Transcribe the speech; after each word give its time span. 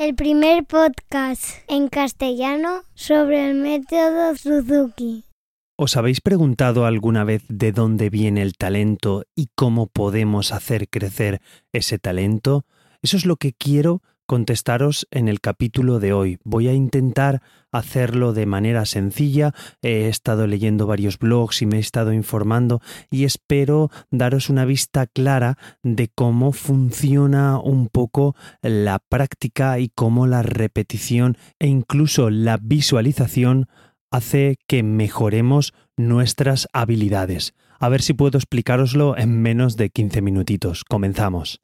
el 0.00 0.14
primer 0.14 0.64
podcast 0.64 1.44
en 1.68 1.88
castellano 1.88 2.84
sobre 2.94 3.50
el 3.50 3.54
método 3.54 4.34
Suzuki. 4.34 5.24
¿Os 5.76 5.94
habéis 5.98 6.22
preguntado 6.22 6.86
alguna 6.86 7.22
vez 7.24 7.42
de 7.50 7.70
dónde 7.72 8.08
viene 8.08 8.40
el 8.40 8.54
talento 8.54 9.24
y 9.36 9.50
cómo 9.54 9.88
podemos 9.88 10.52
hacer 10.52 10.88
crecer 10.88 11.42
ese 11.74 11.98
talento? 11.98 12.64
Eso 13.02 13.18
es 13.18 13.26
lo 13.26 13.36
que 13.36 13.52
quiero 13.52 14.00
contestaros 14.30 15.08
en 15.10 15.26
el 15.26 15.40
capítulo 15.40 15.98
de 15.98 16.12
hoy. 16.12 16.38
Voy 16.44 16.68
a 16.68 16.72
intentar 16.72 17.42
hacerlo 17.72 18.32
de 18.32 18.46
manera 18.46 18.86
sencilla. 18.86 19.52
He 19.82 20.06
estado 20.06 20.46
leyendo 20.46 20.86
varios 20.86 21.18
blogs 21.18 21.62
y 21.62 21.66
me 21.66 21.78
he 21.78 21.80
estado 21.80 22.12
informando 22.12 22.80
y 23.10 23.24
espero 23.24 23.90
daros 24.12 24.48
una 24.48 24.64
vista 24.64 25.08
clara 25.08 25.58
de 25.82 26.12
cómo 26.14 26.52
funciona 26.52 27.58
un 27.58 27.88
poco 27.88 28.36
la 28.62 29.00
práctica 29.00 29.80
y 29.80 29.88
cómo 29.88 30.28
la 30.28 30.42
repetición 30.42 31.36
e 31.58 31.66
incluso 31.66 32.30
la 32.30 32.56
visualización 32.56 33.66
hace 34.12 34.58
que 34.68 34.84
mejoremos 34.84 35.74
nuestras 35.96 36.68
habilidades. 36.72 37.54
A 37.80 37.88
ver 37.88 38.00
si 38.00 38.12
puedo 38.12 38.38
explicároslo 38.38 39.18
en 39.18 39.42
menos 39.42 39.76
de 39.76 39.90
15 39.90 40.22
minutitos. 40.22 40.84
Comenzamos. 40.84 41.58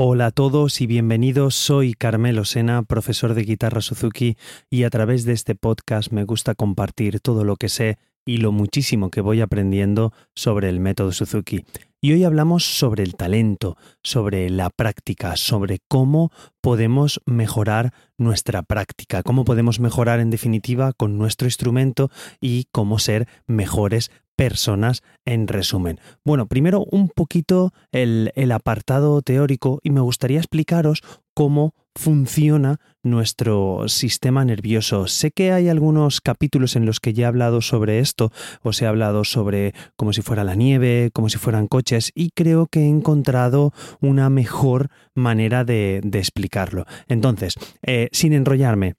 Hola 0.00 0.26
a 0.26 0.30
todos 0.30 0.80
y 0.80 0.86
bienvenidos. 0.86 1.56
Soy 1.56 1.92
Carmelo 1.92 2.44
Sena, 2.44 2.84
profesor 2.84 3.34
de 3.34 3.42
guitarra 3.42 3.80
Suzuki, 3.80 4.36
y 4.70 4.84
a 4.84 4.90
través 4.90 5.24
de 5.24 5.32
este 5.32 5.56
podcast 5.56 6.12
me 6.12 6.22
gusta 6.22 6.54
compartir 6.54 7.18
todo 7.18 7.42
lo 7.42 7.56
que 7.56 7.68
sé 7.68 7.98
y 8.24 8.36
lo 8.36 8.52
muchísimo 8.52 9.10
que 9.10 9.20
voy 9.20 9.40
aprendiendo 9.40 10.12
sobre 10.36 10.68
el 10.68 10.78
método 10.78 11.10
Suzuki. 11.10 11.64
Y 12.00 12.12
hoy 12.12 12.22
hablamos 12.22 12.64
sobre 12.64 13.02
el 13.02 13.16
talento, 13.16 13.76
sobre 14.04 14.48
la 14.50 14.70
práctica, 14.70 15.34
sobre 15.34 15.80
cómo 15.88 16.30
podemos 16.60 17.20
mejorar 17.26 17.92
nuestra 18.18 18.62
práctica, 18.62 19.24
cómo 19.24 19.44
podemos 19.44 19.80
mejorar 19.80 20.20
en 20.20 20.30
definitiva 20.30 20.92
con 20.92 21.18
nuestro 21.18 21.48
instrumento 21.48 22.08
y 22.40 22.68
cómo 22.70 23.00
ser 23.00 23.26
mejores 23.48 24.12
personas 24.38 25.02
en 25.24 25.48
resumen. 25.48 25.98
Bueno, 26.24 26.46
primero 26.46 26.86
un 26.92 27.08
poquito 27.08 27.72
el, 27.90 28.30
el 28.36 28.52
apartado 28.52 29.20
teórico 29.20 29.80
y 29.82 29.90
me 29.90 30.00
gustaría 30.00 30.38
explicaros 30.38 31.02
cómo 31.34 31.74
funciona 31.98 32.78
nuestro 33.02 33.88
sistema 33.88 34.44
nervioso. 34.44 35.08
Sé 35.08 35.32
que 35.32 35.50
hay 35.50 35.68
algunos 35.68 36.20
capítulos 36.20 36.76
en 36.76 36.86
los 36.86 37.00
que 37.00 37.12
ya 37.12 37.24
he 37.24 37.26
hablado 37.26 37.60
sobre 37.62 37.98
esto, 37.98 38.30
os 38.62 38.80
he 38.80 38.86
hablado 38.86 39.24
sobre 39.24 39.74
como 39.96 40.12
si 40.12 40.22
fuera 40.22 40.44
la 40.44 40.54
nieve, 40.54 41.10
como 41.12 41.28
si 41.28 41.38
fueran 41.38 41.66
coches, 41.66 42.12
y 42.14 42.30
creo 42.30 42.66
que 42.66 42.82
he 42.82 42.88
encontrado 42.88 43.72
una 44.00 44.30
mejor 44.30 44.90
manera 45.14 45.64
de, 45.64 46.00
explicarlo. 46.12 46.86
Entonces, 47.08 47.54
eh, 47.82 48.08
sin 48.12 48.32
enrollarme, 48.32 48.94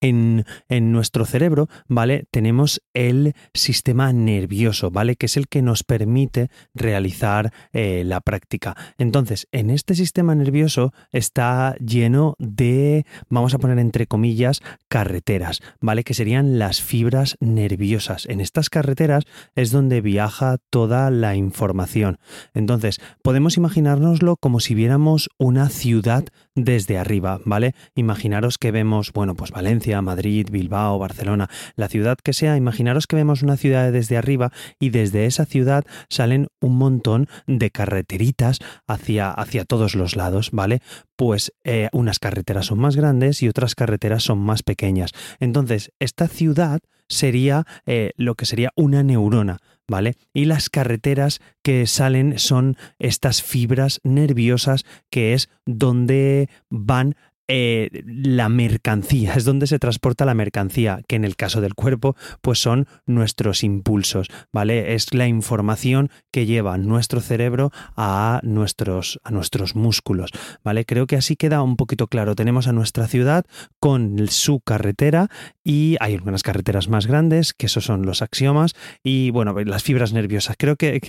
en, 0.00 0.44
nuestro 0.70 1.24
cerebro, 1.24 1.68
¿vale? 1.88 2.24
Tenemos 2.30 2.80
el 2.94 3.34
sistema 3.54 4.12
nervioso, 4.12 4.90
¿vale? 4.90 5.16
Que 5.16 5.26
es 5.26 5.36
el 5.36 5.48
que 5.48 5.62
nos 5.62 5.84
permite 5.84 6.50
realizar 6.74 7.52
eh, 7.72 8.02
la 8.04 8.20
práctica. 8.20 8.76
Entonces, 8.98 9.46
en 9.52 9.70
este 9.70 9.94
sistema 9.94 10.34
nervioso 10.34 10.92
está 11.12 11.76
lleno 11.76 12.34
de, 12.38 13.04
vamos 13.28 13.54
a 13.54 13.58
poner 13.58 13.78
entre 13.78 14.06
comillas, 14.06 14.60
carreteras, 14.88 15.60
¿vale? 15.80 16.04
Que 16.04 16.14
serían 16.14 16.58
las 16.58 16.80
fibras 16.80 17.36
nerviosas. 17.40 18.26
En 18.26 18.40
estas 18.40 18.70
carreteras 18.70 19.24
es 19.54 19.70
donde 19.70 20.00
viaja 20.00 20.58
toda 20.70 21.10
la 21.10 21.36
información. 21.36 22.18
Entonces, 22.54 23.00
podemos 23.22 23.56
imaginárnoslo 23.56 24.36
como 24.36 24.60
si 24.60 24.74
viéramos 24.74 25.28
una 25.38 25.68
ciudad 25.68 26.24
desde 26.54 26.98
arriba, 26.98 27.40
¿vale? 27.44 27.74
Imaginaros 27.94 28.58
que 28.58 28.70
vemos, 28.70 29.12
bueno, 29.12 29.34
pues 29.34 29.50
Valencia, 29.50 29.89
Madrid, 30.02 30.48
Bilbao, 30.50 30.98
Barcelona, 30.98 31.48
la 31.76 31.88
ciudad 31.88 32.18
que 32.22 32.32
sea, 32.32 32.56
imaginaros 32.56 33.06
que 33.06 33.16
vemos 33.16 33.42
una 33.42 33.56
ciudad 33.56 33.92
desde 33.92 34.16
arriba 34.16 34.52
y 34.78 34.90
desde 34.90 35.26
esa 35.26 35.44
ciudad 35.44 35.84
salen 36.08 36.48
un 36.60 36.76
montón 36.76 37.28
de 37.46 37.70
carreteritas 37.70 38.58
hacia, 38.86 39.30
hacia 39.30 39.64
todos 39.64 39.94
los 39.94 40.16
lados, 40.16 40.50
¿vale? 40.52 40.80
Pues 41.16 41.52
eh, 41.64 41.88
unas 41.92 42.18
carreteras 42.18 42.66
son 42.66 42.78
más 42.78 42.96
grandes 42.96 43.42
y 43.42 43.48
otras 43.48 43.74
carreteras 43.74 44.22
son 44.22 44.38
más 44.38 44.62
pequeñas. 44.62 45.12
Entonces, 45.38 45.92
esta 45.98 46.28
ciudad 46.28 46.80
sería 47.10 47.66
eh, 47.86 48.12
lo 48.16 48.36
que 48.36 48.46
sería 48.46 48.70
una 48.76 49.02
neurona, 49.02 49.58
¿vale? 49.86 50.14
Y 50.32 50.44
las 50.46 50.70
carreteras 50.70 51.40
que 51.62 51.86
salen 51.86 52.38
son 52.38 52.76
estas 52.98 53.42
fibras 53.42 54.00
nerviosas 54.04 54.84
que 55.10 55.34
es 55.34 55.50
donde 55.66 56.48
van 56.70 57.16
eh, 57.52 58.04
la 58.06 58.48
mercancía, 58.48 59.34
es 59.34 59.44
donde 59.44 59.66
se 59.66 59.80
transporta 59.80 60.24
la 60.24 60.34
mercancía, 60.34 61.00
que 61.08 61.16
en 61.16 61.24
el 61.24 61.34
caso 61.34 61.60
del 61.60 61.74
cuerpo, 61.74 62.14
pues 62.42 62.60
son 62.60 62.86
nuestros 63.06 63.64
impulsos, 63.64 64.28
¿vale? 64.52 64.94
Es 64.94 65.12
la 65.14 65.26
información 65.26 66.10
que 66.30 66.46
lleva 66.46 66.78
nuestro 66.78 67.20
cerebro 67.20 67.72
a 67.96 68.38
nuestros, 68.44 69.18
a 69.24 69.32
nuestros 69.32 69.74
músculos, 69.74 70.30
¿vale? 70.62 70.84
Creo 70.84 71.08
que 71.08 71.16
así 71.16 71.34
queda 71.34 71.60
un 71.64 71.74
poquito 71.74 72.06
claro. 72.06 72.36
Tenemos 72.36 72.68
a 72.68 72.72
nuestra 72.72 73.08
ciudad 73.08 73.44
con 73.80 74.28
su 74.28 74.60
carretera 74.60 75.28
y 75.64 75.96
hay 75.98 76.14
algunas 76.14 76.44
carreteras 76.44 76.88
más 76.88 77.08
grandes, 77.08 77.52
que 77.52 77.66
esos 77.66 77.84
son 77.84 78.06
los 78.06 78.22
axiomas, 78.22 78.74
y 79.02 79.30
bueno, 79.30 79.56
las 79.64 79.82
fibras 79.82 80.12
nerviosas. 80.12 80.54
Creo 80.56 80.76
que, 80.76 81.00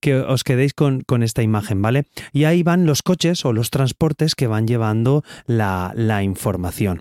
que, 0.00 0.14
os 0.16 0.44
quedéis 0.44 0.74
con, 0.74 1.00
con 1.00 1.22
esta 1.22 1.42
imagen, 1.42 1.80
¿vale? 1.80 2.04
Y 2.34 2.44
ahí 2.44 2.62
van 2.62 2.84
los 2.84 3.02
coches 3.02 3.46
o 3.46 3.54
los 3.54 3.70
transportes 3.70 4.34
que 4.34 4.46
van 4.46 4.66
llevando 4.66 5.24
la 5.46 5.77
la, 5.94 6.22
información. 6.22 7.00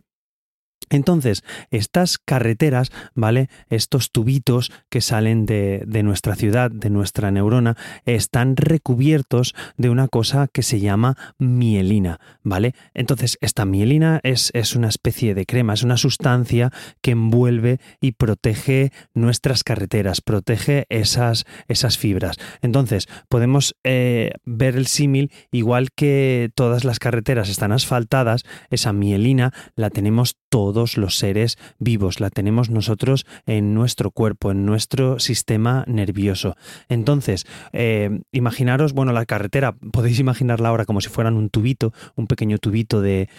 Entonces, 0.90 1.44
estas 1.72 2.18
carreteras, 2.18 2.92
¿vale? 3.14 3.50
Estos 3.70 4.12
tubitos 4.12 4.72
que 4.90 5.02
salen 5.02 5.46
de, 5.46 5.86
nuestra 6.04 6.36
ciudad, 6.36 6.72
de 6.72 6.90
nuestra 6.90 7.32
neurona, 7.32 7.76
están 8.06 8.56
recubiertos 8.56 9.54
de 9.78 9.90
una 9.90 10.08
cosa 10.08 10.48
que 10.48 10.64
se 10.64 10.80
llama 10.80 11.18
mielina, 11.38 12.20
¿vale? 12.44 12.74
Entonces, 12.94 13.38
esta 13.42 13.66
mielina 13.66 14.20
es, 14.24 14.52
es 14.54 14.76
una 14.76 14.88
especie 14.88 15.36
de 15.36 15.46
crema, 15.46 15.74
es 15.74 15.84
una 15.84 15.98
sustancia 15.98 16.72
que 17.02 17.12
envuelve 17.12 17.80
y 18.00 18.14
protege 18.14 18.92
nuestras 19.14 19.64
carreteras, 19.64 20.22
protege 20.22 20.86
esas, 20.90 21.46
esas 21.68 21.98
fibras. 21.98 22.38
Entonces, 22.62 23.08
podemos 23.30 23.76
eh, 23.84 24.32
ver 24.46 24.76
el 24.76 24.88
símil, 24.88 25.32
igual 25.52 25.90
que 25.96 26.50
todas 26.56 26.86
las 26.86 27.00
carreteras 27.00 27.50
están 27.50 27.72
asfaltadas, 27.72 28.44
esa 28.70 28.94
mielina 28.94 29.54
la 29.76 29.90
tenemos 29.90 30.38
todo 30.50 30.86
los 30.96 31.18
seres 31.18 31.58
vivos, 31.80 32.20
la 32.20 32.30
tenemos 32.30 32.70
nosotros 32.70 33.26
en 33.46 33.74
nuestro 33.74 34.12
cuerpo, 34.12 34.52
en 34.52 34.66
nuestro 34.66 35.20
sistema 35.20 35.84
nervioso. 35.88 36.56
Entonces, 36.88 37.46
eh, 37.74 38.22
imaginaros, 38.32 38.94
bueno, 38.94 39.12
la 39.12 39.26
carretera, 39.26 39.76
podéis 39.92 40.20
imaginarla 40.20 40.70
ahora 40.70 40.86
como 40.86 41.02
si 41.02 41.10
fueran 41.10 41.36
un 41.36 41.50
tubito, 41.50 41.94
un 42.16 42.28
pequeño 42.28 42.58
tubito 42.58 43.02
de, 43.02 43.30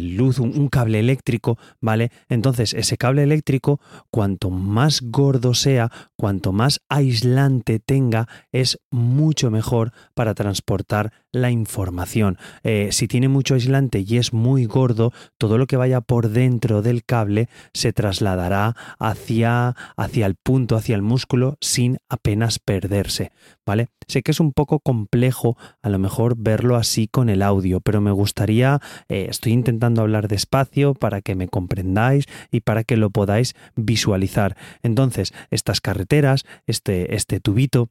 luz, 0.00 0.38
un, 0.38 0.68
cable 0.68 1.00
eléctrico, 1.00 1.58
¿vale? 1.80 2.10
Entonces, 2.28 2.72
ese 2.74 2.96
cable 2.96 3.22
eléctrico, 3.22 3.80
cuanto 4.10 4.50
más 4.50 5.02
gordo 5.02 5.54
sea, 5.54 5.90
cuanto 6.16 6.52
más 6.52 6.80
aislante 6.88 7.78
tenga, 7.78 8.28
es 8.52 8.78
mucho 8.90 9.50
mejor 9.50 9.92
para 10.14 10.34
transportar 10.34 11.12
la 11.32 11.50
información. 11.50 12.38
Eh, 12.62 12.88
si 12.92 13.08
tiene 13.08 13.28
mucho 13.28 13.54
aislante 13.54 14.04
y 14.06 14.18
es 14.18 14.32
muy 14.32 14.66
gordo, 14.66 15.12
todo 15.38 15.58
lo 15.58 15.66
que 15.66 15.76
vaya 15.76 16.00
por 16.00 16.28
dentro 16.28 16.82
del 16.82 17.04
cable 17.04 17.48
se 17.72 17.92
trasladará 17.92 18.76
hacia, 18.98 19.74
hacia 19.96 20.26
el 20.26 20.36
punto, 20.36 20.76
hacia 20.76 20.94
el 20.94 21.02
músculo, 21.02 21.56
sin 21.60 21.98
apenas 22.08 22.58
perderse. 22.58 23.32
¿Vale? 23.64 23.88
Sé 24.08 24.22
que 24.22 24.32
es 24.32 24.40
un 24.40 24.52
poco 24.52 24.80
complejo 24.80 25.56
a 25.82 25.88
lo 25.88 25.98
mejor 25.98 26.34
verlo 26.36 26.76
así 26.76 27.08
con 27.08 27.28
el 27.28 27.42
audio, 27.42 27.80
pero 27.80 28.00
me 28.00 28.10
gustaría, 28.10 28.80
eh, 29.08 29.26
estoy 29.30 29.52
intentando 29.52 30.02
hablar 30.02 30.28
despacio 30.28 30.94
para 30.94 31.22
que 31.22 31.34
me 31.34 31.48
comprendáis 31.48 32.26
y 32.50 32.60
para 32.60 32.84
que 32.84 32.96
lo 32.96 33.10
podáis 33.10 33.54
visualizar. 33.76 34.56
Entonces, 34.82 35.32
estas 35.50 35.80
carreteras, 35.80 36.44
este, 36.66 37.14
este 37.14 37.40
tubito, 37.40 37.90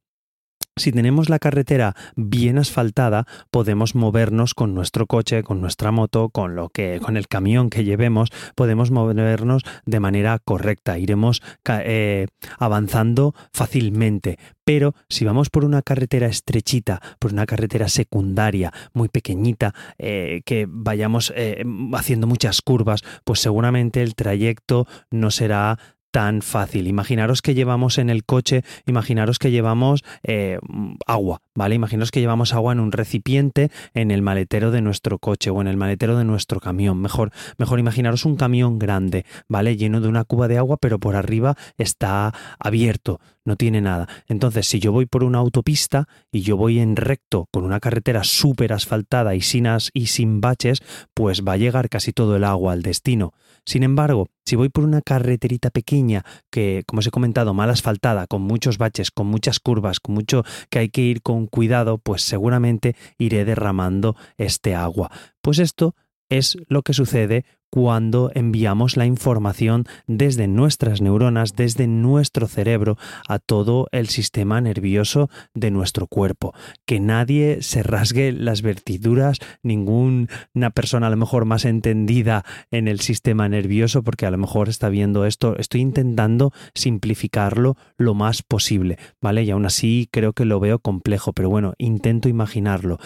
si 0.78 0.92
tenemos 0.92 1.30
la 1.30 1.40
carretera 1.40 1.96
bien 2.16 2.58
asfaltada, 2.58 3.26
podemos 3.52 3.94
movernos 3.94 4.54
con 4.54 4.74
nuestro 4.74 5.06
coche, 5.06 5.44
con 5.44 5.60
nuestra 5.60 5.92
moto, 5.92 6.30
con 6.30 6.56
lo 6.56 6.70
que, 6.70 7.00
con 7.02 7.18
el 7.18 7.28
camión 7.28 7.70
que 7.70 7.84
llevemos, 7.84 8.30
podemos 8.56 8.90
movernos 8.90 9.64
de 9.86 10.00
manera 10.00 10.40
correcta, 10.40 10.98
iremos 10.98 11.42
eh, 11.68 12.28
avanzando 12.58 13.36
fácilmente. 13.54 14.40
Pero 14.64 14.96
si 15.10 15.26
vamos 15.26 15.50
por 15.50 15.66
una 15.66 15.82
carretera 15.82 16.28
estrechita, 16.28 17.02
por 17.20 17.34
una 17.34 17.46
carretera 17.46 17.90
secundaria, 17.90 18.72
muy 18.94 19.10
pequeñita, 19.10 19.74
eh, 19.98 20.42
que 20.46 20.68
vayamos 20.70 21.34
eh, 21.36 21.64
haciendo 21.94 22.28
muchas 22.28 22.62
curvas, 22.62 23.02
pues 23.26 23.40
seguramente 23.40 24.02
el 24.02 24.16
trayecto 24.16 24.88
no 25.10 25.32
será 25.32 25.78
tan 26.12 26.42
fácil. 26.42 26.88
Imaginaros 26.88 27.42
que 27.42 27.54
llevamos 27.54 27.98
en 27.98 28.10
el 28.10 28.24
coche, 28.24 28.64
imaginaros 28.86 29.40
que 29.40 29.52
llevamos 29.52 30.04
eh, 30.24 30.60
agua, 31.08 31.42
¿vale? 31.56 31.76
Imaginaros 31.76 32.12
que 32.12 32.20
llevamos 32.20 32.54
agua 32.54 32.74
en 32.74 32.80
un 32.80 32.92
recipiente 32.92 33.72
en 33.94 34.12
el 34.12 34.22
maletero 34.22 34.72
de 34.72 34.82
nuestro 34.82 35.20
coche 35.20 35.50
o 35.50 35.62
en 35.62 35.68
el 35.68 35.78
maletero 35.78 36.18
de 36.18 36.24
nuestro 36.24 36.60
camión. 36.60 37.02
Mejor, 37.02 37.32
mejor 37.58 37.80
imaginaros 37.80 38.26
un 38.26 38.36
camión 38.36 38.80
grande, 38.80 39.26
¿vale? 39.48 39.78
Lleno 39.78 40.02
de 40.02 40.08
una 40.08 40.24
cuba 40.24 40.48
de 40.48 40.58
agua, 40.58 40.78
pero 40.78 41.00
por 41.00 41.16
arriba 41.16 41.56
está 41.78 42.34
abierto, 42.60 43.20
no 43.46 43.56
tiene 43.56 43.82
nada. 43.82 44.08
Entonces, 44.28 44.68
si 44.68 44.80
yo 44.80 44.92
voy 44.92 45.06
por 45.06 45.24
una 45.24 45.40
autopista 45.40 46.08
y 46.32 46.42
yo 46.42 46.58
voy 46.58 46.80
en 46.80 46.96
recto 46.96 47.48
con 47.52 47.64
una 47.64 47.80
carretera 47.80 48.24
súper 48.24 48.74
asfaltada 48.74 49.36
y 49.36 49.42
sin, 49.42 49.68
y 49.94 50.08
sin 50.08 50.42
baches, 50.42 50.80
pues 51.14 51.44
va 51.44 51.54
a 51.54 51.58
llegar 51.58 51.90
casi 51.90 52.14
todo 52.14 52.36
el 52.36 52.44
agua 52.44 52.74
al 52.74 52.82
destino. 52.82 53.34
Sin 53.66 53.84
embargo, 53.84 54.28
si 54.44 54.56
voy 54.56 54.70
por 54.70 54.84
una 54.84 55.02
carreterita 55.02 55.70
pequeña 55.70 56.26
que, 56.50 56.84
como 56.88 57.00
os 57.00 57.08
he 57.08 57.12
comentado, 57.12 57.54
mal 57.54 57.70
asfaltada, 57.70 58.26
con 58.26 58.42
muchos 58.42 58.78
baches, 58.78 59.12
con 59.12 59.28
muchas 59.28 59.60
curvas, 59.60 60.00
con 60.00 60.16
mucho 60.16 60.44
que 60.70 60.80
hay 60.80 60.90
que 60.90 61.02
ir 61.02 61.22
con 61.22 61.41
cuidado, 61.48 61.98
pues 61.98 62.22
seguramente 62.24 62.96
iré 63.18 63.46
derramando 63.46 64.16
este 64.38 64.76
agua. 64.76 65.12
Pues 65.42 65.60
esto 65.60 65.96
es 66.30 66.58
lo 66.68 66.82
que 66.82 66.94
sucede 66.94 67.46
cuando 67.72 68.32
enviamos 68.36 68.98
la 68.98 69.06
información 69.08 69.86
desde 70.06 70.48
nuestras 70.48 71.02
neuronas, 71.02 71.56
desde 71.56 71.88
nuestro 71.88 72.48
cerebro, 72.48 72.98
a 73.28 73.40
todo 73.40 73.88
el 73.92 74.10
sistema 74.10 74.62
nervioso 74.62 75.30
de 75.56 75.72
nuestro 75.72 76.06
cuerpo. 76.06 76.54
Que 76.86 77.00
nadie 77.00 77.62
se 77.62 77.82
rasgue 77.82 78.34
las 78.34 78.62
vertiduras, 78.62 79.40
ninguna 79.64 80.70
persona 80.76 81.08
a 81.08 81.10
lo 81.10 81.18
mejor 81.18 81.46
más 81.46 81.66
entendida 81.66 82.44
en 82.72 82.88
el 82.88 83.00
sistema 83.00 83.48
nervioso, 83.48 84.04
porque 84.04 84.26
a 84.26 84.32
lo 84.32 84.38
mejor 84.38 84.68
está 84.68 84.90
viendo 84.90 85.26
esto, 85.26 85.58
estoy 85.58 85.82
intentando 85.82 86.52
simplificarlo 86.76 87.78
lo 87.98 88.14
más 88.14 88.44
posible, 88.44 88.98
¿vale? 89.22 89.44
Y 89.44 89.52
aún 89.52 89.66
así 89.66 90.10
creo 90.12 90.34
que 90.34 90.46
lo 90.46 90.60
veo 90.60 90.80
complejo, 90.80 91.32
pero 91.32 91.50
bueno, 91.50 91.74
intento 91.78 92.28
imaginarlo. 92.28 93.00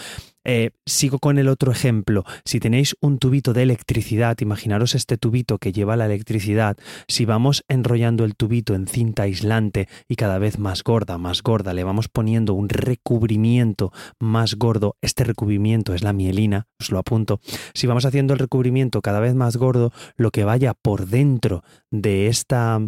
Eh, 0.48 0.70
sigo 0.86 1.18
con 1.18 1.38
el 1.38 1.48
otro 1.48 1.72
ejemplo. 1.72 2.24
Si 2.44 2.60
tenéis 2.60 2.96
un 3.00 3.18
tubito 3.18 3.52
de 3.52 3.64
electricidad, 3.64 4.40
imaginaros 4.56 4.94
este 4.94 5.18
tubito 5.18 5.58
que 5.58 5.70
lleva 5.70 5.96
la 5.96 6.06
electricidad, 6.06 6.78
si 7.08 7.26
vamos 7.26 7.62
enrollando 7.68 8.24
el 8.24 8.36
tubito 8.36 8.74
en 8.74 8.86
cinta 8.86 9.24
aislante 9.24 9.86
y 10.08 10.16
cada 10.16 10.38
vez 10.38 10.58
más 10.58 10.82
gorda, 10.82 11.18
más 11.18 11.42
gorda, 11.42 11.74
le 11.74 11.84
vamos 11.84 12.08
poniendo 12.08 12.54
un 12.54 12.70
recubrimiento 12.70 13.92
más 14.18 14.54
gordo, 14.54 14.96
este 15.02 15.24
recubrimiento 15.24 15.92
es 15.92 16.02
la 16.02 16.14
mielina, 16.14 16.68
os 16.80 16.90
lo 16.90 16.98
apunto, 16.98 17.38
si 17.74 17.86
vamos 17.86 18.06
haciendo 18.06 18.32
el 18.32 18.38
recubrimiento 18.38 19.02
cada 19.02 19.20
vez 19.20 19.34
más 19.34 19.58
gordo, 19.58 19.92
lo 20.16 20.30
que 20.30 20.44
vaya 20.44 20.72
por 20.72 21.06
dentro 21.06 21.62
de 21.90 22.28
esta 22.28 22.80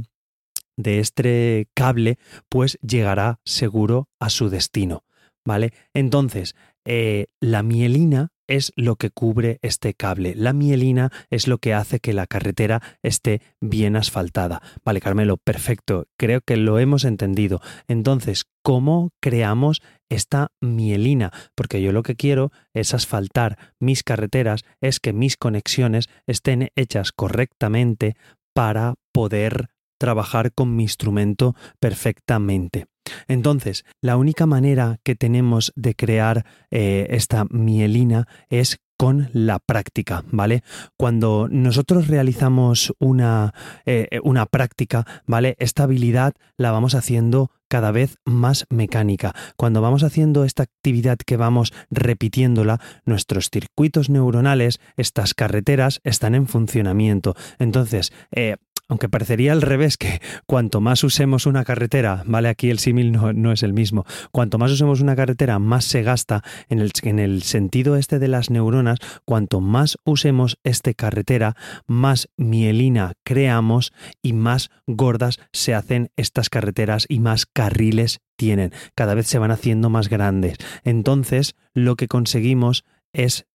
de 0.78 1.00
este 1.00 1.68
cable, 1.74 2.18
pues 2.48 2.78
llegará 2.80 3.40
seguro 3.44 4.08
a 4.18 4.30
su 4.30 4.48
destino. 4.48 5.04
¿Vale? 5.44 5.72
Entonces, 5.92 6.54
eh, 6.84 7.26
la 7.40 7.62
mielina 7.62 8.32
es 8.48 8.72
lo 8.74 8.96
que 8.96 9.10
cubre 9.10 9.58
este 9.62 9.94
cable. 9.94 10.34
La 10.34 10.52
mielina 10.52 11.10
es 11.30 11.46
lo 11.46 11.58
que 11.58 11.74
hace 11.74 12.00
que 12.00 12.12
la 12.12 12.26
carretera 12.26 12.82
esté 13.02 13.40
bien 13.60 13.94
asfaltada. 13.94 14.60
Vale, 14.84 15.00
Carmelo, 15.00 15.36
perfecto. 15.36 16.06
Creo 16.18 16.40
que 16.40 16.56
lo 16.56 16.78
hemos 16.78 17.04
entendido. 17.04 17.60
Entonces, 17.86 18.46
¿cómo 18.62 19.10
creamos 19.20 19.82
esta 20.08 20.48
mielina? 20.60 21.32
Porque 21.54 21.80
yo 21.82 21.92
lo 21.92 22.02
que 22.02 22.16
quiero 22.16 22.50
es 22.74 22.94
asfaltar 22.94 23.58
mis 23.78 24.02
carreteras, 24.02 24.64
es 24.80 24.98
que 24.98 25.12
mis 25.12 25.36
conexiones 25.36 26.08
estén 26.26 26.70
hechas 26.74 27.12
correctamente 27.12 28.16
para 28.54 28.94
poder 29.12 29.68
trabajar 29.98 30.52
con 30.52 30.74
mi 30.74 30.84
instrumento 30.84 31.54
perfectamente. 31.80 32.86
Entonces, 33.26 33.84
la 34.00 34.16
única 34.16 34.46
manera 34.46 34.98
que 35.02 35.14
tenemos 35.14 35.72
de 35.76 35.94
crear 35.94 36.44
eh, 36.70 37.06
esta 37.10 37.44
mielina 37.50 38.26
es 38.48 38.78
con 38.98 39.30
la 39.32 39.60
práctica, 39.60 40.24
¿vale? 40.32 40.64
Cuando 40.96 41.46
nosotros 41.48 42.08
realizamos 42.08 42.92
una, 42.98 43.54
eh, 43.86 44.20
una 44.24 44.44
práctica, 44.46 45.06
¿vale? 45.24 45.54
Esta 45.60 45.84
habilidad 45.84 46.34
la 46.56 46.72
vamos 46.72 46.96
haciendo 46.96 47.52
cada 47.68 47.92
vez 47.92 48.16
más 48.24 48.66
mecánica. 48.70 49.34
Cuando 49.56 49.80
vamos 49.80 50.02
haciendo 50.02 50.44
esta 50.44 50.64
actividad 50.64 51.18
que 51.18 51.36
vamos 51.36 51.72
repitiéndola, 51.90 52.80
nuestros 53.04 53.50
circuitos 53.50 54.10
neuronales, 54.10 54.80
estas 54.96 55.34
carreteras, 55.34 56.00
están 56.02 56.34
en 56.34 56.48
funcionamiento. 56.48 57.36
Entonces, 57.58 58.12
eh, 58.32 58.56
aunque 58.88 59.08
parecería 59.08 59.52
al 59.52 59.62
revés 59.62 59.96
que 59.96 60.20
cuanto 60.46 60.80
más 60.80 61.04
usemos 61.04 61.46
una 61.46 61.64
carretera, 61.64 62.22
vale, 62.26 62.48
aquí 62.48 62.70
el 62.70 62.78
símil 62.78 63.12
no, 63.12 63.52
es 63.52 63.62
el 63.62 63.72
mismo, 63.72 64.04
cuanto 64.32 64.58
más 64.58 64.72
usemos 64.72 65.00
una 65.00 65.14
carretera, 65.14 65.58
más 65.58 65.84
se 65.84 66.02
gasta 66.02 66.42
en 66.68 66.80
el, 66.80 66.90
en 67.02 67.18
el 67.18 67.42
sentido 67.42 67.96
este 67.96 68.18
de 68.18 68.28
las 68.28 68.50
neuronas, 68.50 68.98
cuanto 69.24 69.60
más 69.60 69.98
usemos 70.04 70.58
esta 70.64 70.92
carretera, 70.94 71.54
más 71.86 72.28
mielina 72.36 73.12
creamos 73.24 73.92
y 74.22 74.32
más 74.32 74.70
gordas 74.86 75.38
se 75.52 75.74
hacen 75.74 76.10
estas 76.16 76.48
carreteras 76.48 77.04
y 77.08 77.20
más 77.20 77.46
carriles 77.46 78.20
tienen, 78.36 78.72
cada 78.94 79.14
vez 79.14 79.26
se 79.26 79.38
van 79.38 79.50
haciendo 79.50 79.90
más 79.90 80.08
grandes. 80.08 80.56
Entonces, 80.84 81.54
lo 81.74 81.96
que 81.96 82.08
conseguimos 82.08 82.84
es 83.12 83.46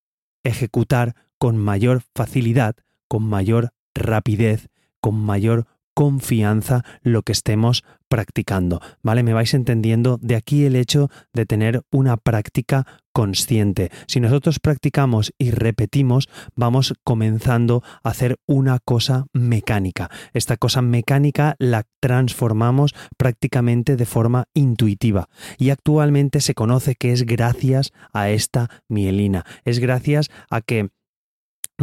ejecutar 0.43 1.15
con 1.37 1.57
mayor 1.57 2.03
facilidad, 2.13 2.75
con 3.07 3.23
mayor 3.23 3.71
rapidez 3.95 4.69
con 5.03 5.15
mayor 5.15 5.67
confianza 5.93 6.83
lo 7.01 7.23
que 7.23 7.33
estemos 7.33 7.83
practicando, 8.07 8.79
¿vale? 9.01 9.21
Me 9.21 9.33
vais 9.33 9.53
entendiendo 9.53 10.17
de 10.21 10.35
aquí 10.35 10.63
el 10.63 10.77
hecho 10.77 11.09
de 11.33 11.45
tener 11.45 11.81
una 11.91 12.15
práctica 12.15 12.85
consciente. 13.11 13.91
Si 14.07 14.21
nosotros 14.21 14.59
practicamos 14.59 15.33
y 15.37 15.51
repetimos, 15.51 16.29
vamos 16.55 16.93
comenzando 17.03 17.83
a 18.01 18.09
hacer 18.09 18.37
una 18.47 18.79
cosa 18.79 19.25
mecánica. 19.33 20.09
Esta 20.33 20.55
cosa 20.55 20.81
mecánica 20.81 21.55
la 21.59 21.83
transformamos 21.99 22.95
prácticamente 23.17 23.97
de 23.97 24.05
forma 24.05 24.45
intuitiva 24.53 25.27
y 25.57 25.69
actualmente 25.71 26.39
se 26.39 26.53
conoce 26.53 26.95
que 26.95 27.11
es 27.11 27.25
gracias 27.25 27.91
a 28.13 28.29
esta 28.29 28.69
mielina. 28.87 29.43
Es 29.65 29.79
gracias 29.79 30.29
a 30.49 30.61
que 30.61 30.89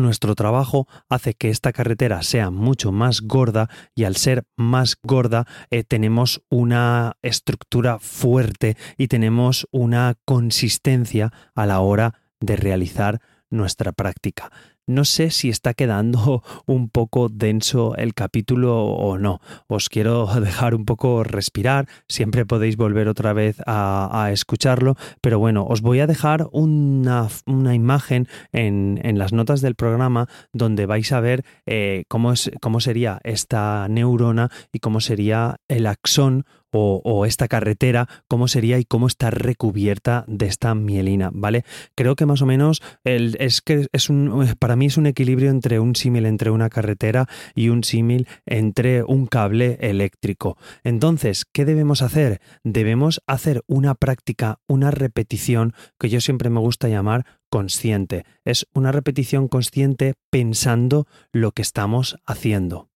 nuestro 0.00 0.34
trabajo 0.34 0.86
hace 1.08 1.34
que 1.34 1.50
esta 1.50 1.72
carretera 1.72 2.22
sea 2.22 2.50
mucho 2.50 2.92
más 2.92 3.20
gorda 3.22 3.68
y 3.94 4.04
al 4.04 4.16
ser 4.16 4.44
más 4.56 4.96
gorda 5.02 5.46
eh, 5.70 5.84
tenemos 5.84 6.42
una 6.48 7.16
estructura 7.22 7.98
fuerte 7.98 8.76
y 8.96 9.08
tenemos 9.08 9.66
una 9.70 10.16
consistencia 10.24 11.32
a 11.54 11.66
la 11.66 11.80
hora 11.80 12.14
de 12.40 12.56
realizar 12.56 13.20
nuestra 13.50 13.92
práctica. 13.92 14.50
No 14.90 15.04
sé 15.04 15.30
si 15.30 15.50
está 15.50 15.72
quedando 15.72 16.42
un 16.66 16.88
poco 16.88 17.28
denso 17.28 17.94
el 17.94 18.12
capítulo 18.12 18.86
o 18.86 19.18
no. 19.18 19.40
Os 19.68 19.88
quiero 19.88 20.26
dejar 20.40 20.74
un 20.74 20.84
poco 20.84 21.22
respirar. 21.22 21.86
Siempre 22.08 22.44
podéis 22.44 22.76
volver 22.76 23.06
otra 23.06 23.32
vez 23.32 23.56
a, 23.66 24.30
escucharlo. 24.32 24.96
Pero 25.20 25.38
bueno, 25.38 25.64
os 25.64 25.80
voy 25.80 26.00
a 26.00 26.08
dejar 26.08 26.48
una, 26.50 27.28
imagen 27.46 28.26
en, 28.52 28.98
las 29.16 29.32
notas 29.32 29.60
del 29.60 29.76
programa 29.76 30.28
donde 30.52 30.86
vais 30.86 31.12
a 31.12 31.20
ver 31.20 31.44
eh, 31.66 32.04
cómo, 32.08 32.32
es, 32.32 32.50
cómo 32.60 32.80
sería 32.80 33.20
esta 33.22 33.86
neurona 33.88 34.50
y 34.72 34.80
cómo 34.80 35.00
sería 35.00 35.56
el 35.68 35.86
axón 35.86 36.46
o, 36.72 37.26
esta 37.26 37.48
carretera, 37.48 38.08
cómo 38.28 38.48
sería 38.48 38.78
y 38.78 38.84
cómo 38.84 39.06
está 39.06 39.30
recubierta 39.30 40.24
de 40.26 40.46
esta 40.46 40.74
mielina, 40.74 41.30
¿vale? 41.32 41.64
Creo 41.94 42.16
que 42.16 42.26
más 42.26 42.42
o 42.42 42.46
menos 42.46 42.82
es 43.04 43.60
que 43.60 43.86
es 43.92 44.10
un, 44.10 44.54
para 44.58 44.76
mí 44.76 44.86
es 44.86 44.96
un 44.96 45.06
equilibrio 45.06 45.50
entre 45.50 45.80
un 45.80 45.96
símil 45.96 46.26
entre 46.26 46.50
una 46.50 46.68
carretera 46.68 47.26
y 47.54 47.68
un 47.68 47.84
símil 47.84 48.28
entre 48.46 49.02
un 49.02 49.26
cable 49.26 49.78
eléctrico. 49.80 50.56
Entonces, 50.84 51.44
¿qué 51.52 51.64
debemos 51.64 52.02
hacer? 52.02 52.40
Debemos 52.64 53.22
hacer 53.26 53.62
una 53.66 53.94
práctica, 53.94 54.58
una 54.66 54.90
repetición 54.90 55.74
que 55.98 56.08
yo 56.08 56.20
siempre 56.20 56.50
me 56.50 56.60
gusta 56.60 56.88
llamar 56.88 57.26
consciente. 57.50 58.24
Es 58.44 58.66
una 58.72 58.92
repetición 58.92 59.48
consciente 59.48 60.14
pensando 60.30 61.06
lo 61.32 61.52
que 61.52 61.62
estamos 61.62 62.16
haciendo. 62.26 62.89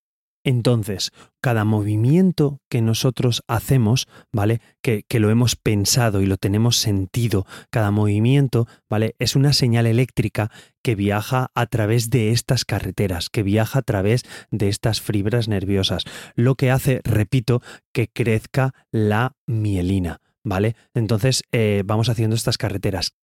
Entonces, 0.45 1.11
cada 1.41 1.65
movimiento 1.65 2.61
que 2.69 2.83
nosotros 2.83 3.43
hacemos, 3.49 4.07
¿vale? 4.31 4.61
Que, 4.83 5.03
que, 5.09 5.19
lo 5.19 5.31
hemos 5.31 5.57
pensado 5.57 6.21
y 6.21 6.27
lo 6.27 6.37
tenemos 6.37 6.77
sentido, 6.77 7.47
cada 7.71 7.91
movimiento, 7.91 8.69
¿vale? 8.89 9.17
Es 9.19 9.37
una 9.37 9.55
señal 9.55 9.87
eléctrica 9.87 10.51
que 10.83 10.95
viaja 10.95 11.51
a 11.55 11.67
través 11.67 12.11
de 12.11 12.31
estas 12.31 12.67
carreteras, 12.67 13.31
que 13.31 13.43
viaja 13.43 13.79
a 13.79 13.83
través 13.83 14.25
de 14.51 14.69
estas 14.69 15.01
fibras 15.01 15.49
nerviosas, 15.49 16.05
lo 16.35 16.57
que 16.57 16.71
hace, 16.71 17.01
repito, 17.05 17.63
que 17.93 18.09
crezca 18.09 18.75
la 18.93 19.35
mielina, 19.47 20.21
¿vale? 20.45 20.77
Entonces, 20.93 21.43
eh, 21.53 21.83
vamos 21.87 22.11
haciendo 22.11 22.37
estas 22.37 22.59
carreteras. 22.59 23.15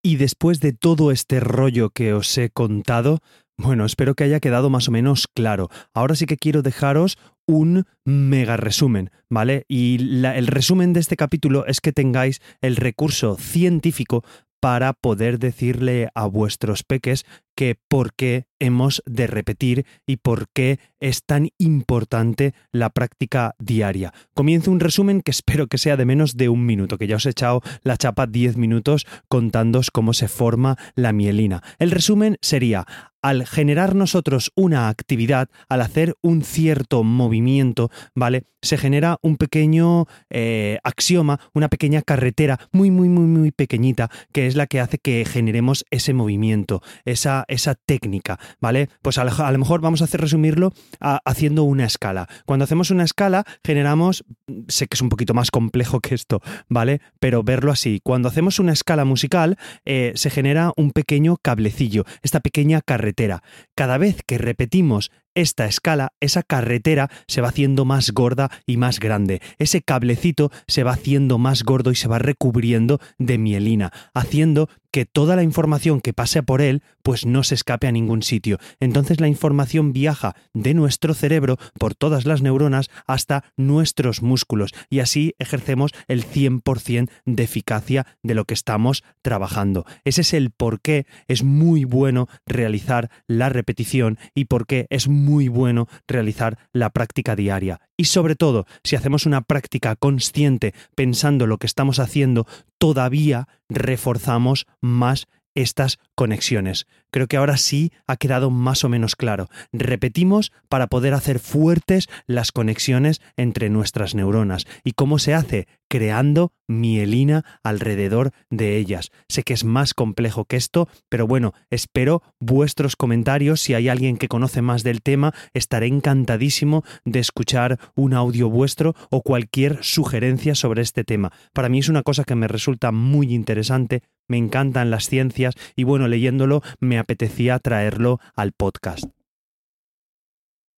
Y 0.00 0.16
después 0.16 0.60
de 0.60 0.72
todo 0.72 1.10
este 1.10 1.40
rollo 1.40 1.90
que 1.90 2.14
os 2.14 2.38
he 2.38 2.50
contado, 2.50 3.18
Bueno, 3.60 3.84
espero 3.84 4.14
que 4.14 4.22
haya 4.22 4.38
quedado 4.38 4.70
más 4.70 4.86
o 4.86 4.92
menos 4.92 5.26
claro. 5.34 5.68
Ahora 5.92 6.14
sí 6.14 6.26
que 6.26 6.36
quiero 6.36 6.62
dejaros 6.62 7.18
un 7.44 7.86
mega 8.04 8.56
resumen, 8.56 9.10
¿vale? 9.28 9.64
Y 9.68 10.24
el 10.24 10.46
resumen 10.46 10.92
de 10.92 11.00
este 11.00 11.16
capítulo 11.16 11.66
es 11.66 11.80
que 11.80 11.92
tengáis 11.92 12.40
el 12.60 12.76
recurso 12.76 13.36
científico 13.36 14.22
para 14.60 14.92
poder 14.92 15.40
decirle 15.40 16.08
a 16.14 16.26
vuestros 16.26 16.84
peques 16.84 17.24
que 17.58 17.76
por 17.88 18.14
qué 18.14 18.46
hemos 18.60 19.02
de 19.04 19.26
repetir 19.26 19.84
y 20.06 20.18
por 20.18 20.46
qué 20.52 20.78
es 21.00 21.24
tan 21.24 21.48
importante 21.58 22.54
la 22.70 22.90
práctica 22.90 23.56
diaria. 23.58 24.12
Comienzo 24.32 24.70
un 24.70 24.78
resumen 24.78 25.22
que 25.22 25.32
espero 25.32 25.66
que 25.66 25.78
sea 25.78 25.96
de 25.96 26.04
menos 26.04 26.36
de 26.36 26.48
un 26.48 26.64
minuto, 26.66 26.98
que 26.98 27.08
ya 27.08 27.16
os 27.16 27.26
he 27.26 27.30
echado 27.30 27.62
la 27.82 27.96
chapa 27.96 28.28
10 28.28 28.56
minutos 28.58 29.06
contándoos 29.26 29.90
cómo 29.90 30.12
se 30.12 30.28
forma 30.28 30.76
la 30.94 31.12
mielina. 31.12 31.62
El 31.80 31.90
resumen 31.90 32.36
sería, 32.42 32.86
al 33.22 33.46
generar 33.46 33.94
nosotros 33.94 34.52
una 34.54 34.88
actividad, 34.88 35.48
al 35.68 35.82
hacer 35.82 36.14
un 36.22 36.42
cierto 36.42 37.02
movimiento, 37.02 37.90
¿vale? 38.14 38.44
Se 38.62 38.76
genera 38.76 39.18
un 39.22 39.36
pequeño 39.36 40.06
eh, 40.30 40.78
axioma, 40.84 41.40
una 41.54 41.68
pequeña 41.68 42.02
carretera 42.02 42.58
muy, 42.72 42.90
muy, 42.90 43.08
muy, 43.08 43.24
muy 43.24 43.50
pequeñita, 43.50 44.10
que 44.32 44.46
es 44.46 44.56
la 44.56 44.66
que 44.66 44.80
hace 44.80 44.98
que 44.98 45.24
generemos 45.24 45.84
ese 45.90 46.12
movimiento, 46.12 46.82
esa, 47.04 47.44
esa 47.48 47.74
técnica, 47.74 48.38
¿vale? 48.60 48.88
Pues 49.02 49.18
a, 49.18 49.24
lo 49.24 49.58
mejor 49.58 49.80
vamos 49.80 50.00
a 50.00 50.04
hacer 50.04 50.20
resumirlo 50.20 50.72
haciendo 51.00 51.64
una 51.64 51.84
escala. 51.84 52.28
Cuando 52.46 52.64
hacemos 52.64 52.90
una 52.90 53.04
escala, 53.04 53.44
generamos, 53.64 54.24
sé 54.68 54.86
que 54.86 54.94
es 54.94 55.02
un 55.02 55.08
poquito 55.08 55.34
más 55.34 55.50
complejo 55.50 56.00
que 56.00 56.14
esto, 56.14 56.40
¿vale? 56.68 57.00
Pero 57.18 57.42
verlo 57.42 57.72
así, 57.72 58.00
cuando 58.02 58.28
hacemos 58.28 58.58
una 58.58 58.72
escala 58.72 59.04
musical, 59.04 59.56
eh, 59.84 60.12
se 60.14 60.30
genera 60.30 60.72
un 60.76 60.92
pequeño 60.92 61.36
cablecillo, 61.36 62.04
esta 62.22 62.40
pequeña 62.40 62.80
carretera. 62.82 63.42
Cada 63.74 63.98
vez 63.98 64.22
que 64.26 64.38
repetimos 64.38 65.10
esta 65.40 65.66
escala, 65.66 66.12
esa 66.20 66.42
carretera 66.42 67.10
se 67.28 67.40
va 67.40 67.48
haciendo 67.48 67.84
más 67.84 68.10
gorda 68.10 68.50
y 68.66 68.76
más 68.76 68.98
grande. 68.98 69.40
Ese 69.58 69.82
cablecito 69.82 70.50
se 70.66 70.82
va 70.82 70.92
haciendo 70.92 71.38
más 71.38 71.62
gordo 71.62 71.92
y 71.92 71.94
se 71.94 72.08
va 72.08 72.18
recubriendo 72.18 72.98
de 73.18 73.38
mielina, 73.38 73.92
haciendo 74.14 74.68
que 74.90 75.06
toda 75.06 75.36
la 75.36 75.42
información 75.42 76.00
que 76.00 76.12
pase 76.12 76.42
por 76.42 76.60
él 76.60 76.82
pues 77.02 77.26
no 77.26 77.42
se 77.42 77.54
escape 77.54 77.86
a 77.86 77.92
ningún 77.92 78.22
sitio. 78.22 78.58
Entonces 78.80 79.20
la 79.20 79.28
información 79.28 79.92
viaja 79.92 80.34
de 80.54 80.74
nuestro 80.74 81.14
cerebro 81.14 81.56
por 81.78 81.94
todas 81.94 82.26
las 82.26 82.42
neuronas 82.42 82.90
hasta 83.06 83.44
nuestros 83.56 84.22
músculos 84.22 84.72
y 84.90 85.00
así 85.00 85.34
ejercemos 85.38 85.92
el 86.08 86.24
100% 86.26 87.10
de 87.24 87.42
eficacia 87.42 88.06
de 88.22 88.34
lo 88.34 88.44
que 88.44 88.54
estamos 88.54 89.04
trabajando. 89.22 89.84
Ese 90.04 90.22
es 90.22 90.34
el 90.34 90.50
por 90.50 90.80
qué 90.80 91.06
es 91.28 91.42
muy 91.42 91.84
bueno 91.84 92.28
realizar 92.46 93.10
la 93.26 93.48
repetición 93.48 94.18
y 94.34 94.46
por 94.46 94.66
qué 94.66 94.86
es 94.90 95.08
muy 95.08 95.27
bueno 95.48 95.86
realizar 96.06 96.58
la 96.72 96.90
práctica 96.90 97.36
diaria. 97.36 97.80
Y 97.96 98.06
sobre 98.06 98.34
todo, 98.34 98.66
si 98.82 98.96
hacemos 98.96 99.26
una 99.26 99.42
práctica 99.42 99.94
consciente 99.94 100.74
pensando 100.94 101.46
lo 101.46 101.58
que 101.58 101.66
estamos 101.66 101.98
haciendo, 101.98 102.46
todavía 102.78 103.48
reforzamos 103.68 104.66
más 104.80 105.26
estas 105.62 105.98
conexiones. 106.14 106.86
Creo 107.10 107.26
que 107.26 107.36
ahora 107.36 107.56
sí 107.56 107.92
ha 108.06 108.16
quedado 108.16 108.50
más 108.50 108.84
o 108.84 108.88
menos 108.88 109.16
claro. 109.16 109.48
Repetimos 109.72 110.52
para 110.68 110.86
poder 110.86 111.14
hacer 111.14 111.38
fuertes 111.38 112.08
las 112.26 112.52
conexiones 112.52 113.20
entre 113.36 113.70
nuestras 113.70 114.14
neuronas. 114.14 114.66
¿Y 114.84 114.92
cómo 114.92 115.18
se 115.18 115.34
hace? 115.34 115.66
Creando 115.88 116.52
mielina 116.68 117.44
alrededor 117.62 118.32
de 118.50 118.76
ellas. 118.76 119.10
Sé 119.28 119.42
que 119.42 119.54
es 119.54 119.64
más 119.64 119.94
complejo 119.94 120.44
que 120.44 120.56
esto, 120.56 120.88
pero 121.08 121.26
bueno, 121.26 121.54
espero 121.70 122.22
vuestros 122.38 122.94
comentarios. 122.94 123.60
Si 123.62 123.74
hay 123.74 123.88
alguien 123.88 124.18
que 124.18 124.28
conoce 124.28 124.60
más 124.60 124.82
del 124.82 125.00
tema, 125.00 125.34
estaré 125.54 125.86
encantadísimo 125.86 126.84
de 127.04 127.20
escuchar 127.20 127.78
un 127.94 128.12
audio 128.12 128.50
vuestro 128.50 128.94
o 129.10 129.22
cualquier 129.22 129.82
sugerencia 129.82 130.54
sobre 130.54 130.82
este 130.82 131.04
tema. 131.04 131.32
Para 131.54 131.70
mí 131.70 131.78
es 131.78 131.88
una 131.88 132.02
cosa 132.02 132.24
que 132.24 132.34
me 132.34 132.48
resulta 132.48 132.92
muy 132.92 133.34
interesante, 133.34 134.02
me 134.28 134.36
encantan 134.36 134.90
las 134.90 135.08
ciencias 135.08 135.54
y 135.74 135.84
bueno, 135.84 136.06
leyéndolo 136.08 136.62
me 136.80 136.98
apetecía 136.98 137.58
traerlo 137.58 138.20
al 138.34 138.52
podcast. 138.52 139.04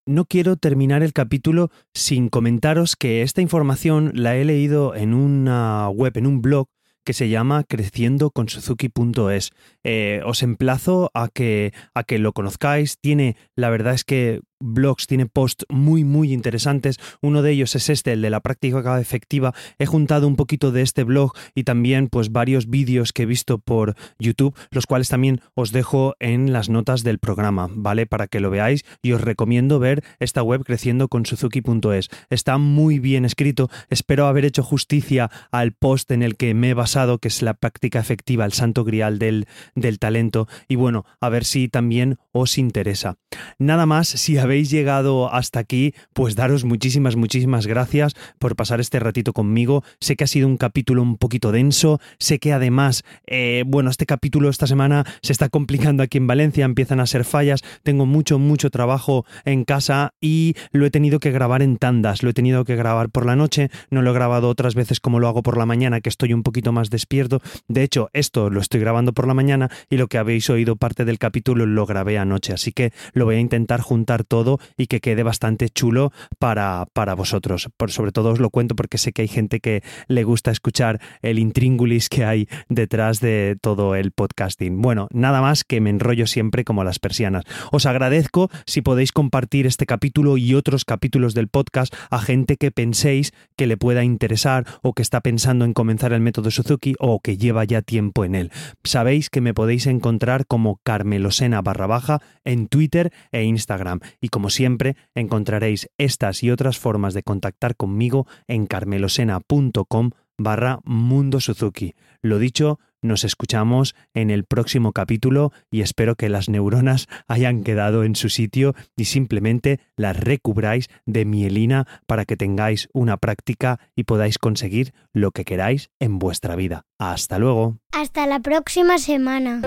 No 0.07 0.25
quiero 0.25 0.57
terminar 0.57 1.03
el 1.03 1.13
capítulo 1.13 1.71
sin 1.95 2.29
comentaros 2.29 2.97
que 2.97 3.23
esta 3.23 3.43
información 3.43 4.13
la 4.15 4.37
he 4.37 4.45
leído 4.45 4.95
en 4.95 5.15
una 5.15 5.89
web, 5.89 6.17
en 6.17 6.27
un 6.27 6.43
blog 6.43 6.69
que 7.05 7.13
se 7.13 7.29
llama 7.29 7.65
creciendoconsuzuki.es. 7.65 9.51
Eh, 9.85 10.21
os 10.25 10.43
emplazo 10.43 11.11
a 11.15 11.29
que, 11.29 11.73
a 11.95 12.03
que 12.03 12.19
lo 12.19 12.33
conozcáis. 12.33 12.99
Tiene, 13.01 13.37
la 13.57 13.71
verdad 13.71 13.95
es 13.95 14.05
que 14.05 14.41
blogs, 14.61 15.07
tiene 15.07 15.27
posts 15.27 15.67
muy, 15.69 16.05
muy 16.05 16.33
interesantes. 16.33 16.99
Uno 17.21 17.43
de 17.43 17.53
ellos 17.53 17.75
es 17.75 17.89
este, 17.89 18.13
el 18.13 18.23
de 18.23 18.31
la 18.31 18.41
práctica 18.41 19.01
efectiva. 19.01 19.55
He 19.79 19.87
juntado 19.87 20.27
un 20.27 20.37
poquito 20.37 20.71
de 20.73 20.83
este 20.83 21.05
blog 21.05 21.33
y 21.55 21.65
también 21.65 22.09
pues 22.09 22.31
varios 22.31 22.69
vídeos 22.69 23.13
que 23.13 23.23
he 23.23 23.27
visto 23.27 23.59
por 23.59 23.95
YouTube, 24.19 24.57
los 24.71 24.87
cuales 24.87 25.09
también 25.09 25.41
os 25.55 25.73
dejo 25.73 26.15
en 26.21 26.53
las 26.53 26.69
notas 26.69 27.03
del 27.03 27.19
programa, 27.19 27.69
¿vale? 27.71 28.07
Para 28.07 28.27
que 28.27 28.41
lo 28.41 28.51
veáis 28.51 28.85
y 29.03 29.13
os 29.13 29.21
recomiendo 29.21 29.79
ver 29.79 30.05
esta 30.19 30.43
web 30.43 30.65
creciendo 30.65 31.09
con 31.09 31.27
suzuki.es. 31.27 32.09
Está 32.29 32.59
muy 32.59 32.99
bien 32.99 33.25
escrito. 33.25 33.71
Espero 33.89 34.27
haber 34.27 34.45
hecho 34.45 34.63
justicia 34.63 35.31
al 35.51 35.73
post 35.73 36.11
en 36.11 36.23
el 36.23 36.37
que 36.37 36.55
me 36.55 36.71
he 36.71 36.75
basado, 36.75 37.19
que 37.19 37.29
es 37.29 37.43
la 37.43 37.55
práctica 37.55 37.99
efectiva, 37.99 38.45
el 38.45 38.53
santo 38.53 38.85
grial 38.85 39.19
del, 39.19 39.47
del 39.75 39.99
talento. 39.99 40.49
Y 40.69 40.77
bueno, 40.77 41.05
a 41.21 41.29
ver 41.29 41.45
si 41.45 41.69
también 41.69 42.19
os 42.33 42.59
interesa. 42.59 43.17
Nada 43.59 43.87
más, 43.87 44.09
si 44.09 44.39
habéis 44.39 44.50
llegado 44.59 45.33
hasta 45.33 45.61
aquí, 45.61 45.95
pues 46.13 46.35
daros 46.35 46.65
muchísimas, 46.65 47.17
muchísimas 47.17 47.67
gracias 47.67 48.15
por 48.39 48.57
pasar 48.57 48.81
este 48.81 48.99
ratito 48.99 49.33
conmigo. 49.33 49.85
Sé 50.01 50.17
que 50.17 50.25
ha 50.25 50.27
sido 50.27 50.49
un 50.49 50.57
capítulo 50.57 51.03
un 51.03 51.17
poquito 51.17 51.53
denso, 51.53 52.01
sé 52.19 52.39
que 52.39 52.53
además, 52.53 53.05
eh, 53.27 53.65
bueno, 53.67 53.91
este 53.91 54.07
capítulo 54.07 54.49
esta 54.49 54.67
semana 54.67 55.05
se 55.23 55.33
está 55.33 55.49
complicando 55.49 56.03
aquí 56.03 56.19
en 56.19 56.27
Valencia, 56.27 56.65
empiezan 56.65 57.01
a 57.01 57.07
ser 57.07 57.25
fallas, 57.25 57.63
tengo 57.83 58.07
mucho, 58.07 58.39
mucho 58.39 58.71
trabajo 58.71 59.25
en 59.45 59.65
casa 59.65 60.15
y 60.21 60.55
lo 60.73 60.87
he 60.87 60.91
tenido 60.91 61.21
que 61.21 61.31
grabar 61.31 61.63
en 61.63 61.77
tandas, 61.77 62.23
lo 62.23 62.31
he 62.31 62.35
tenido 62.35 62.65
que 62.65 62.77
grabar 62.77 63.11
por 63.11 63.27
la 63.27 63.37
noche, 63.37 63.71
no 63.91 64.03
lo 64.03 64.11
he 64.11 64.15
grabado 64.15 64.49
otras 64.49 64.75
veces 64.75 65.01
como 65.01 65.21
lo 65.21 65.29
hago 65.29 65.43
por 65.43 65.57
la 65.57 65.67
mañana, 65.67 66.01
que 66.01 66.09
estoy 66.09 66.33
un 66.33 66.43
poquito 66.43 66.73
más 66.73 66.91
despierto. 66.91 67.41
De 67.69 67.83
hecho, 67.83 68.11
esto 68.13 68.51
lo 68.51 68.61
estoy 68.61 68.81
grabando 68.81 69.13
por 69.13 69.27
la 69.27 69.35
mañana 69.35 69.71
y 69.89 69.97
lo 69.97 70.09
que 70.09 70.19
habéis 70.19 70.51
oído 70.51 70.77
parte 70.77 71.05
del 71.05 71.19
capítulo 71.19 71.67
lo 71.67 71.87
grabé 71.87 72.19
anoche, 72.19 72.53
así 72.53 72.73
que 72.73 72.93
lo 73.13 73.25
voy 73.25 73.37
a 73.37 73.41
intentar 73.41 73.81
juntar 73.81 74.25
todo 74.41 74.59
y 74.79 74.87
que 74.87 75.01
quede 75.01 75.23
bastante 75.23 75.69
chulo 75.69 76.13
para, 76.39 76.87
para 76.95 77.15
vosotros. 77.15 77.69
Por, 77.77 77.91
sobre 77.91 78.11
todo 78.11 78.31
os 78.31 78.41
lo 78.41 78.49
cuento 78.49 78.75
porque 78.75 78.97
sé 78.97 79.13
que 79.13 79.23
hay 79.23 79.29
gente 79.29 79.61
que 79.61 79.83
le 80.09 80.25
gusta 80.25 80.51
escuchar 80.51 80.99
el 81.21 81.39
intríngulis 81.39 82.09
que 82.09 82.25
hay 82.25 82.49
detrás 82.69 83.21
de 83.21 83.59
todo 83.61 83.95
el 83.95 84.13
podcasting. 84.13 84.81
Bueno, 84.81 85.09
nada 85.13 85.43
más 85.43 85.65
que 85.65 85.81
me 85.81 85.91
enrollo 85.91 86.27
siempre 86.27 86.65
como 86.65 86.85
las 86.85 86.99
persianas. 86.99 87.45
Os 87.71 87.85
agradezco 87.85 88.51
si 88.65 88.81
podéis 88.81 89.13
compartir 89.13 89.67
este 89.67 89.85
capítulo 89.85 90.39
y 90.39 90.55
otros 90.55 90.87
capítulos 90.87 91.35
del 91.35 91.49
podcast 91.49 91.95
a 92.11 92.21
gente 92.21 92.57
que 92.57 92.71
penséis 92.71 93.33
que 93.57 93.67
le 93.67 93.77
pueda 93.77 94.05
interesar 94.05 94.65
o 94.83 94.95
que 94.95 95.03
está 95.03 95.21
pensando 95.21 95.67
en 95.67 95.75
comenzar 95.75 96.15
el 96.15 96.21
método 96.21 96.51
Suzuki 96.51 96.95
o 96.99 97.21
que 97.21 97.37
lleva 97.37 97.65
ya 97.65 97.83
tiempo 97.83 98.25
en 98.25 98.35
él. 98.35 98.53
Sabéis 98.85 99.29
que 99.29 99.43
me 99.43 99.53
podéis 99.53 99.87
encontrar 99.87 100.47
como 100.47 100.81
Carmelosena 100.83 101.61
barra 101.61 101.87
baja 101.87 102.21
en 102.45 102.69
Twitter 102.69 103.13
e 103.33 103.45
Instagram 103.45 104.01
y 104.21 104.30
como 104.31 104.51
siempre, 104.51 104.97
encontraréis 105.15 105.89
estas 105.99 106.43
y 106.43 106.51
otras 106.51 106.79
formas 106.79 107.15
de 107.15 107.23
contactar 107.23 107.77
conmigo 107.77 108.27
en 108.49 108.67
carmelosena.com 108.67 110.11
barra 110.39 110.81
Mundo 110.85 111.41
Suzuki. 111.41 111.95
Lo 112.23 112.39
dicho, 112.39 112.79
nos 113.03 113.25
escuchamos 113.25 113.95
en 114.15 114.31
el 114.31 114.45
próximo 114.45 114.93
capítulo 114.93 115.53
y 115.71 115.81
espero 115.81 116.17
que 116.17 116.29
las 116.29 116.49
neuronas 116.49 117.09
hayan 117.29 117.63
quedado 117.63 118.05
en 118.05 118.15
su 118.17 118.29
sitio 118.29 118.75
y 118.97 119.07
simplemente 119.07 119.81
las 119.97 120.19
recubráis 120.19 120.89
de 121.07 121.25
mielina 121.25 121.87
para 122.07 122.25
que 122.25 122.37
tengáis 122.37 122.89
una 122.93 123.17
práctica 123.17 123.81
y 123.97 124.05
podáis 124.05 124.39
conseguir 124.39 124.93
lo 125.13 125.31
que 125.31 125.45
queráis 125.45 125.91
en 125.99 126.19
vuestra 126.19 126.57
vida. 126.57 126.85
Hasta 126.99 127.39
luego. 127.39 127.79
Hasta 127.93 128.27
la 128.27 128.41
próxima 128.41 128.99
semana. 128.99 129.63